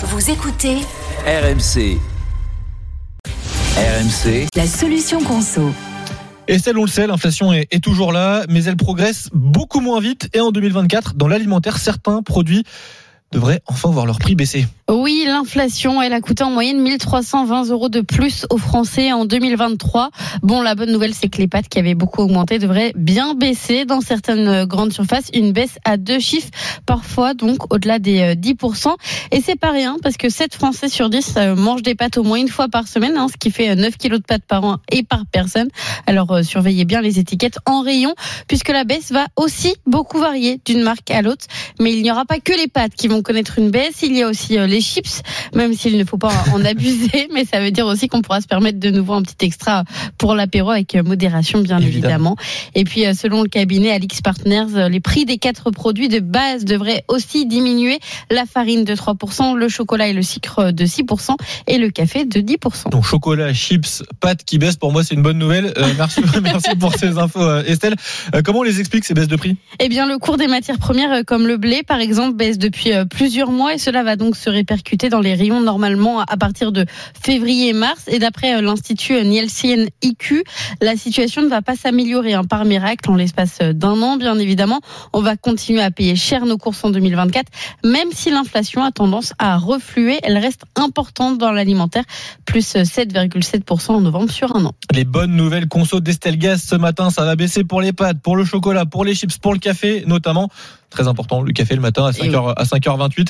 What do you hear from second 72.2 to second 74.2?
baisse depuis plusieurs mois et cela va